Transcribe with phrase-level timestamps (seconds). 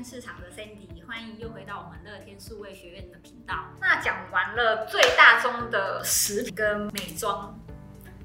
[0.00, 3.66] 天市场的 Sandy，欢迎又回到我们乐天数位学院的频道。
[3.82, 7.54] 那讲完了最大宗的食品跟美妆，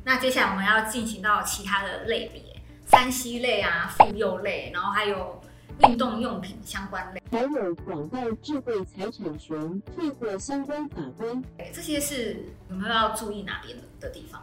[0.05, 2.41] 那接下来我们要进行到其他的类别
[2.85, 5.41] 三 C 类啊、妇幼类，然后还有
[5.79, 11.27] 运动用品相关类，还有广告智慧财产权退货相关法规。
[11.73, 12.37] 这些是
[12.69, 14.41] 有没有要注意哪边的地方？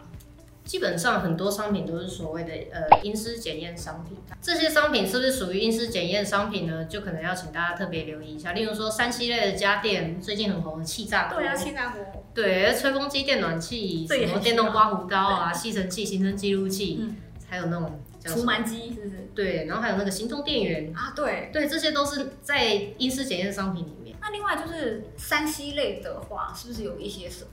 [0.64, 6.84] 基本上很多商品都是所谓的呃阴湿检验商品，这些商品是不是属于阴湿检验商品呢？
[6.84, 8.52] 就可能要请大家特别留意一下。
[8.52, 17.16] 例如说三 C 类的家电，最近很红的气炸锅，对啊，气炸锅，对，吹风机、电暖器，什么电动刮胡刀啊、吸尘器、行车记录器，嗯、
[17.48, 19.28] 还有那种除螨机，是不是？
[19.34, 20.92] 对，然后还有那个行动电源。
[20.94, 22.64] 啊，对，对，这些都是在
[22.98, 24.16] 阴湿检验商品里面。
[24.20, 27.50] 那另外就是三 C 类的话，是不是有一些什么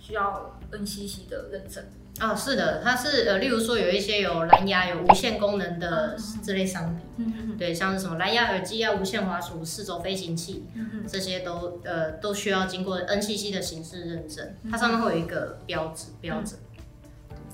[0.00, 1.84] 需要 NCC 的认证？
[2.18, 10.66] 啊、哦，是的，它是呃，例如说有一些有蓝牙、有无线功能的这类商品，嗯嗯对，像是什么蓝牙耳机啊、无线滑鼠、四轴飞行器，
[11.08, 16.58] 这些都呃都需要经过 NCC 的形式认证，它上面会有一个标志标准。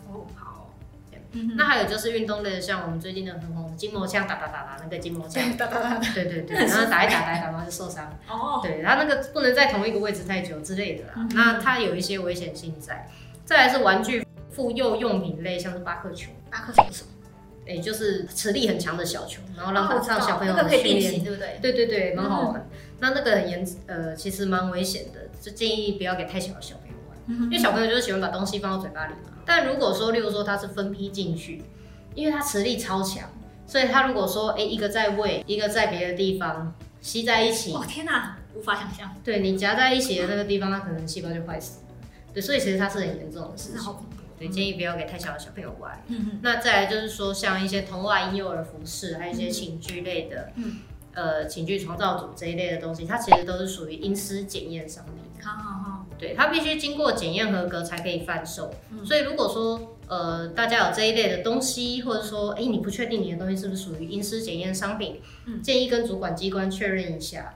[0.08, 0.65] 哦，好。
[1.36, 8.12] 嗯、那还有就是运动类的，像我们最近的很红的筋膜枪，打打打打那个筋膜枪， 打打打，对对对，然后打一打打一打，然后就受伤。
[8.28, 8.60] 哦。
[8.62, 13.08] 对，然后那个不能在同一个位置太久之类的啦，嗯、那它有一些危险性在。
[13.44, 14.24] 再来是玩具。
[14.50, 17.10] 妇幼用品类，像是巴克球，巴克球是什么？
[17.66, 21.58] 哎、欸，就是磁力很强的小球，然后让让小朋友可以变形，对不对？
[21.60, 22.60] 对对对，蛮好玩。
[22.62, 22.66] 嗯、
[23.00, 29.35] 那那个很严，呃，其实蛮危险的，就建议不要给太小的小朋友玩，嗯、因为小朋友就是喜欢把东西放到嘴巴里嘛。
[29.46, 31.62] 但如果说，例如说它是分批进去，
[32.14, 33.30] 因为它磁力超强，
[33.66, 39.14] 所以它如果说，哎、欸，一个在胃，一个在别的地方吸在一起，哇，天哪，无法想象。
[39.22, 41.86] 对，你夹在一起的那个地方，它可能细胞就坏死了。
[42.34, 43.96] 对，所以其实它是很严重的事情。
[44.38, 45.98] 对，建议不要给太小的小朋友玩。
[46.08, 50.76] 嗯哼那再来就是说，像一些童话婴幼儿服饰，还有一些寝具类的，嗯，
[51.14, 55.14] 呃，寝具创造组这一类的东西，它其实都是属于阴湿检验商品。
[55.42, 56.06] 好好好。
[56.18, 58.72] 对，它必须经过检验合格才可以贩售。
[58.90, 67.54] 嗯、所以如果说呃大家有这一类的东西，或者说哎、欸、你不确定你的东西是不是属于阴湿检验商品，嗯、建议跟主管机关确认一下。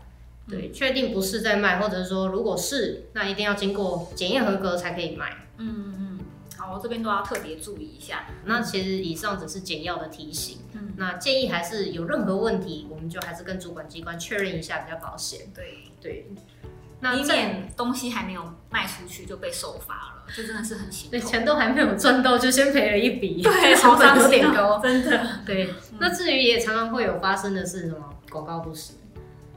[0.49, 5.47] 对，确定不是在卖，或者是说如果是，那一定要经过检验合格才可以卖。
[5.59, 6.19] 嗯嗯。
[6.59, 8.27] 好，这边都要特别注意一下。
[8.45, 10.59] 那其实以上只是简要的提醒。
[10.75, 15.47] 嗯，那建议还是有任何问题，我们就还是跟主管机关确认一下比较保险。
[15.55, 16.27] 对对，
[17.01, 21.19] 那以免东西还没有卖出去就被受罚了，这真的是很心痛。
[21.19, 25.27] 对，钱都还没有赚到就先赔了一笔，对， 成本有点高，真的。
[25.47, 25.69] 对，
[25.99, 28.15] 那至于也常常会有发生的是什么？
[28.31, 28.93] 广告不实。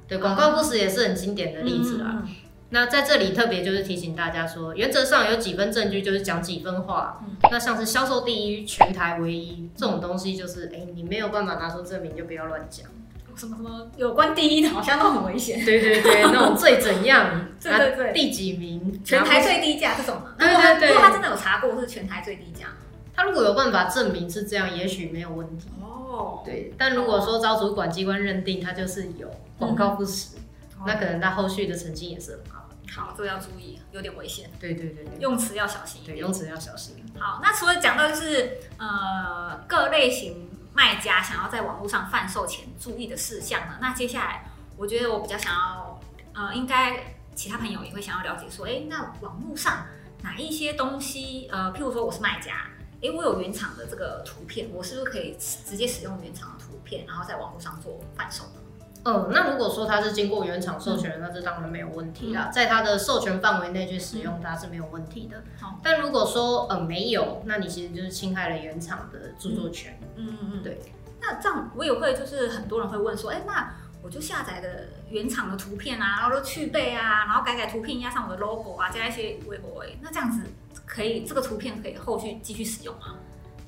[0.08, 2.24] 对，广告不实也是很经典的例子啦。
[2.70, 7.24] 那在这里特别就是提醒大家说，原则上有几分证据就是讲几分话。
[7.24, 12.88] 嗯、那像是销售第一、全台唯一这种东西，就是哎、欸，你没有办法拿出证明，就不要乱讲。
[13.36, 15.64] 什么什么有关第一的，好像都很危险。
[15.64, 17.48] 对对对，那种最怎样？
[17.62, 19.02] 对对对，第几名？
[19.04, 20.22] 全台最低价这种。
[20.38, 22.68] 对对对，如果他真的有查过是全台最低价，
[23.16, 25.68] 他如果有办法证明是这样，也许没有问题。
[25.82, 26.42] 哦。
[26.46, 29.28] 对，但如果说招主管机关认定他就是有
[29.58, 30.36] 广告不实，
[30.78, 32.70] 嗯、那可能他后续的成绩也是很好。
[32.96, 34.52] 好，这个要注意，有点危险。
[34.60, 36.02] 对对对，对，用词要小心。
[36.06, 36.96] 对，用词要小心。
[37.18, 44.46] 好，那除了讲到就是呃各类型卖家想要在网络上贩售前注意的事项呢，那接下来
[44.76, 46.00] 我觉得我比较想要
[46.34, 49.86] 呃，应该其他朋友也会想要了解说，哎，那网络上
[50.22, 52.68] 哪一些东西呃，譬如说我是卖家，
[53.04, 58.63] 哎，我有原厂的这个图片，我是不是可以直接使用原厂的图片，然后在网络上做贩售呢？
[59.06, 65.44] 嗯，那如果说它是经过原厂授权那这当然没有问题啦，嗯、在它的授权范围内去使用它是没有问题的。
[65.60, 70.00] 好、嗯，但如果说呃没有，那你其实就是侵害了原厂的著作权。
[70.16, 70.80] 嗯嗯嗯，对。
[71.22, 80.42] 那这样我也会就是很多人会问说，哎、欸，那我就下载的原厂的图片啊，然后都去背啊，然后改改图片，压上我的 logo 啊，加一些微博，那这样子
[80.86, 83.16] 可以，这个图片可以后续继续使用吗？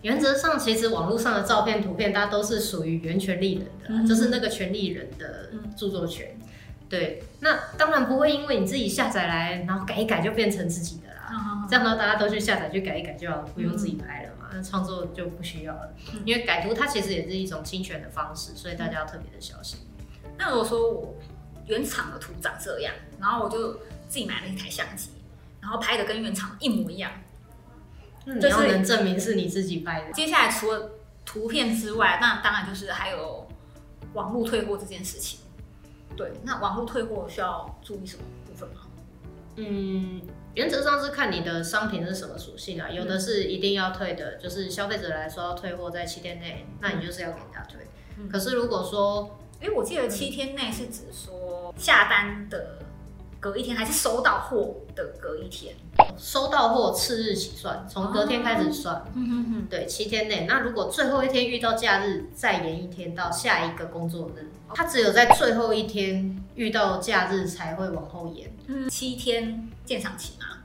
[0.06, 6.38] 原则上，其实网络上的照片、图片，它都是属于原权利人的，嗯、就是那个权利人的著作权。
[6.40, 6.48] 嗯、
[6.88, 11.32] 对，那当然不会因为你自己下载来，然后改一改就变成自己的啦。
[11.34, 15.92] 嗯、这样的话，大家都去下载去改一改就好，不用自己拍了嘛，那创、嗯、作就不需要了。
[16.14, 19.80] 嗯、因为改图它其实也是一种侵权的方式，所以大家要特别的小心。
[20.38, 21.16] 那如果说我
[21.66, 23.74] 原厂的图长这样，然后我就
[24.08, 25.10] 自己买了一台相机，
[25.60, 27.12] 然后拍的跟原厂一模一样。
[28.26, 30.12] 你要能证明是你自己拍的。
[30.12, 30.92] 接下来除了
[31.24, 33.48] 图片之外，那当然就是还有
[34.14, 35.40] 网络退货这件事情。
[36.18, 38.82] 对，那网络退货需要注意什么部分吗？
[39.58, 40.22] 嗯，
[40.54, 42.90] 原则上是看你的商品是什么属性啊。
[42.90, 47.86] 有的是一定要退的，就是消费者来说要退货在七天内，那你就是要给人家退。
[48.18, 52.80] 嗯、可是如果说，哎，我记得七天内是指说下单的
[53.46, 55.76] 隔一天，还是收到货的隔一天？
[56.18, 59.06] 收到货次日起算，从隔天开始算。
[59.14, 60.48] 嗯哼哼，对，七天内。
[60.50, 64.50] 那如果最后一天遇到假日，再延一天到下一个工作日。
[64.74, 68.52] 它只有在最后一天遇到假日才会往后延。
[68.66, 70.64] 嗯，七天鉴赏期嘛？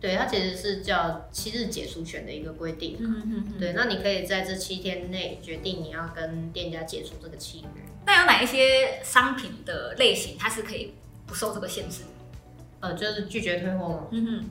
[0.00, 2.96] 对，它其实是叫七日解除权的一个规定。
[3.00, 3.58] 嗯嗯嗯。
[3.58, 7.82] 对，那你可以在这七天内决定你要跟店家解除这个契约。
[8.06, 10.94] 那有哪一些商品的类型它是可以
[11.28, 12.02] 不受这个限制？
[12.80, 14.06] 呃，就是拒绝退货吗？
[14.10, 14.50] 嗯哼。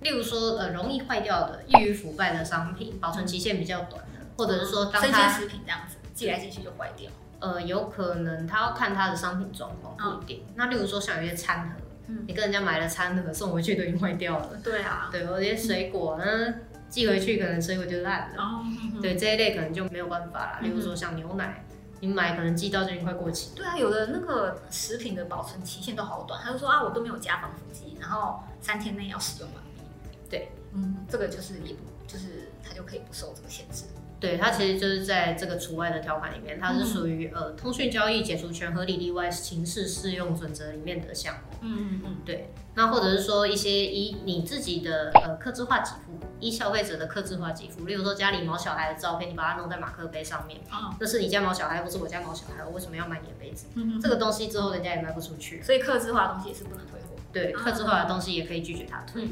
[0.00, 7.10] 例如说，呃，容易坏掉的、易于腐败的商品，保存期限比较短的，或者是说当它，生鲜食品这样子寄来寄去就坏掉。
[7.40, 10.38] 呃，有可能他要看他的商品状况，不一定。
[10.38, 11.74] 哦、那例如说，像有些餐盒，
[12.06, 14.58] 嗯、你跟人家买了餐盒送回去都已经坏掉了。
[14.64, 15.10] 对啊。
[15.12, 18.42] 对，有些水果呢，嗯、寄回去可能水果就烂了。
[18.42, 18.64] 哦、
[19.02, 20.60] 对，这一类可能就没有办法了。
[20.62, 21.64] 例如说像牛奶。
[22.00, 23.52] 你买可能寄到就已经快过期。
[23.54, 29.80] 对啊，有的那个食品的保存期限都好短，他就说啊，我都没有加防腐剂，然后三天内要使用完毕。
[30.28, 33.84] 对，嗯，这个就是也不就是他就可以不受这个限制。
[34.20, 41.56] 对，它其实就是在这个除外的条款里面，它是属于、嗯、呃通讯交易解除权合理例外情事适用准则里面的项目。
[41.62, 42.52] 嗯嗯嗯，对。
[42.74, 50.60] 那或者是说一些以你自己的呃客制化给付，依消费者的客制化给付，例如说家里毛小孩的照片，你把它弄在马克杯上面，
[50.98, 53.66] 那是你家毛小孩，不是我家毛小孩，我为什么要买你的杯子？
[54.00, 57.16] 这个东西之后人家也卖不出去，所以客制化的东西也是不能退货。
[57.32, 59.28] 对，客制化的东西也可以拒绝他退。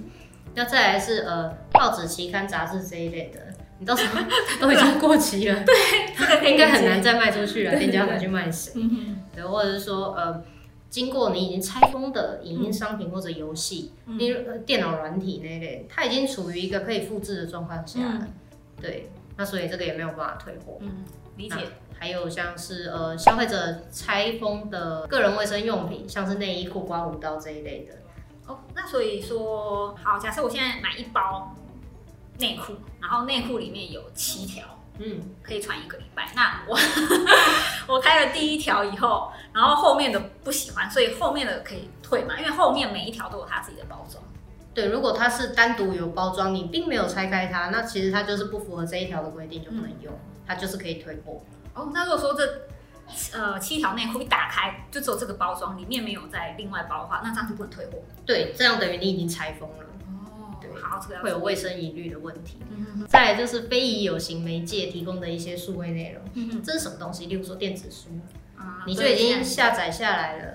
[0.55, 4.21] 那、嗯、再来是呃报纸、期刊、杂志这一类的，你到时候
[4.61, 5.75] 都已经过期了，对，
[6.17, 8.73] 这个应该很难再卖出去了，店家拿去卖谁？
[9.35, 10.43] 对，或者是说呃。
[10.91, 18.21] 经过你已经拆封的影音商品或者游戏，例如、嗯、电脑软体那类，它已经处于一个可以复制的状况下了。
[18.23, 18.33] 嗯、
[18.81, 20.79] 对，那所以这个也没有办法退货。
[20.81, 21.05] 嗯，
[21.37, 21.57] 理解。
[21.99, 27.93] 还有像是呃消费者拆封的个人卫生用品，像是内衣裤、刮胡刀这一类的。
[28.47, 31.55] 哦，那所以说，好，假设我现在买一包
[32.39, 34.65] 内裤，然后内裤里面有七条。
[35.01, 36.29] 嗯，可以穿一个礼拜。
[36.35, 36.77] 那我
[37.87, 42.37] 我开了第一条以后，然后后面的不喜欢，所以后面的可以退嘛？
[42.37, 44.21] 因为后面每一条都有它自己的包装。
[44.75, 51.41] 对，如果它是单独有包装，你并没有拆开它，那其实它就是不符合这一条的规定，就不能用，嗯、它就是可以退货。
[51.75, 57.93] 哦，那如果说这呃七条内裤一打开就只有这个包装，里面没有再另外包的话，那这样就不能退货。
[58.27, 59.85] 对，这样等于你已经拆封了。
[60.83, 62.59] 好，会有卫生疑虑的问题。
[62.71, 67.27] 嗯、再来就是非遗有形媒介提供的一些数位内容，嗯、这是什么东西？
[67.27, 68.09] 例如说电子书，
[68.57, 70.55] 啊、你就已经下载下来了。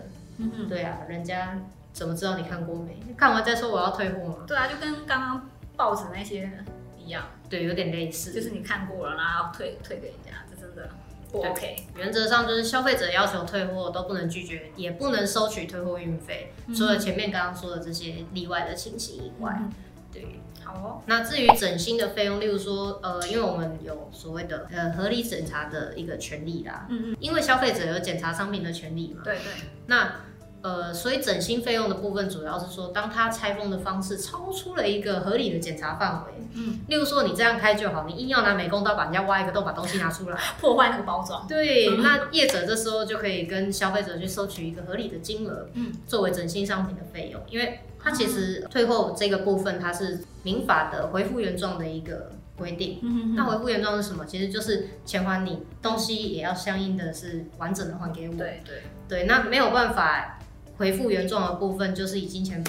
[0.67, 1.59] 对啊，人家
[1.93, 2.97] 怎么知道你看过没？
[3.15, 4.45] 看完再说我要退货吗？
[4.47, 6.51] 对啊，就跟刚刚报纸那些
[6.97, 7.25] 一样。
[7.49, 10.89] 对，有点类似，就是你看过了，然后退退给人家，这真的
[11.31, 11.75] 不 OK。
[11.95, 19.55] 原则上就是消费者要求退货都不能拒绝，也不能收取退货运费，嗯、除了前面刚刚说的这些例外的情形以外。
[19.59, 19.71] 嗯
[20.13, 21.01] 对，好哦。
[21.07, 29.45] 那至于整新的费用，例如说，呃，因为我们有所谓的呃合理审查的一个权利啦，嗯嗯，因为消费者有检查商品的权利嘛，对对。
[29.87, 30.21] 那
[30.63, 47.81] 呃，所以整新费用的部分，主要是说，当它拆封的方式超出了一个合理的检查范围，嗯，例如说你这样开就好，你硬要拿美工刀把人家挖一个洞，把东西拿出来， 破坏那个包装，对， 嗯、那业者这时候就可以跟消费者去收取一个合理的金额，嗯，作为整新商品的费用，因为。
[48.05, 52.99] 它其实退后这个部分，它是民法的恢复原状的一个规定。
[53.01, 54.25] 嗯、那回复原状是什么？
[54.25, 58.35] 其实就是钱还你，东西也要相应的是完整的还给我。
[58.35, 60.37] 对对对，那没有办法
[60.77, 62.63] 恢复原状的部分，就是以金钱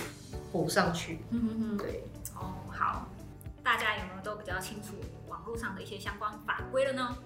[0.52, 1.20] 补上去。
[1.30, 2.04] 嗯嗯嗯，对。
[2.34, 3.08] 哦，好，
[3.62, 4.94] 大家有没有都比较清楚
[5.28, 7.16] 网络上的一些相关法规了呢？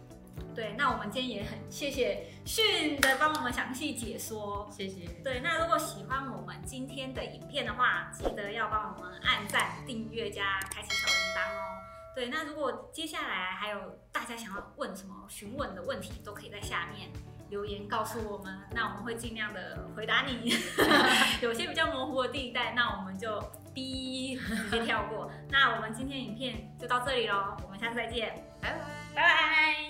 [0.54, 5.06] 对，那我们今天也很谢谢迅的帮我们详细解说，谢谢。
[5.24, 11.77] 对，那如果喜欢我们今天的影片的话，记得要帮我们按赞、订阅加开启小铃铛哦。
[12.18, 13.78] 对，那如果接下来还有
[14.10, 17.10] 大家想要问什么询问的问题，都可以在下面
[17.48, 20.52] 留言告诉我们，那我们会尽量的回答你。
[21.40, 23.40] 有些比较模糊的地带，那我们就
[23.72, 25.30] 逼直接跳过。
[25.48, 28.78] 那我们今天影片就到这里喽，我们下次再见，拜拜，
[29.14, 29.87] 拜拜。